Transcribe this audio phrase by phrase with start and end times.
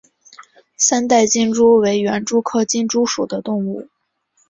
[0.77, 3.87] 三带金蛛为园蛛科金蛛属的动物。